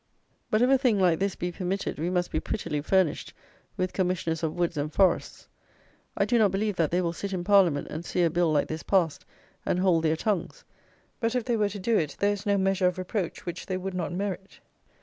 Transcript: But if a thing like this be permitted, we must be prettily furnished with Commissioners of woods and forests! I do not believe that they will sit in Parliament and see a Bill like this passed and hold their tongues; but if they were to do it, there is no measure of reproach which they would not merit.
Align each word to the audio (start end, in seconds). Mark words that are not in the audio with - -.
But 0.49 0.63
if 0.63 0.69
a 0.71 0.79
thing 0.79 0.99
like 0.99 1.19
this 1.19 1.35
be 1.35 1.51
permitted, 1.51 1.99
we 1.99 2.09
must 2.09 2.31
be 2.31 2.39
prettily 2.39 2.81
furnished 2.81 3.35
with 3.77 3.93
Commissioners 3.93 4.41
of 4.41 4.55
woods 4.55 4.75
and 4.75 4.91
forests! 4.91 5.47
I 6.17 6.25
do 6.25 6.39
not 6.39 6.49
believe 6.49 6.75
that 6.77 6.89
they 6.89 7.01
will 7.01 7.13
sit 7.13 7.33
in 7.33 7.43
Parliament 7.43 7.85
and 7.87 8.03
see 8.03 8.23
a 8.23 8.31
Bill 8.31 8.51
like 8.51 8.67
this 8.67 8.81
passed 8.81 9.25
and 9.63 9.77
hold 9.77 10.01
their 10.03 10.15
tongues; 10.15 10.63
but 11.19 11.35
if 11.35 11.45
they 11.45 11.55
were 11.55 11.69
to 11.69 11.79
do 11.79 11.99
it, 11.99 12.15
there 12.19 12.33
is 12.33 12.47
no 12.47 12.57
measure 12.57 12.87
of 12.87 12.97
reproach 12.97 13.45
which 13.45 13.67
they 13.67 13.77
would 13.77 13.93
not 13.93 14.11
merit. 14.11 14.59